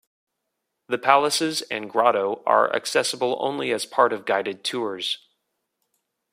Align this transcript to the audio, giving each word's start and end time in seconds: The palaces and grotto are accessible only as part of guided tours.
The 0.87 0.97
palaces 0.97 1.61
and 1.69 1.87
grotto 1.87 2.41
are 2.47 2.75
accessible 2.75 3.37
only 3.39 3.71
as 3.71 3.85
part 3.85 4.11
of 4.11 4.25
guided 4.25 4.63
tours. 4.63 5.19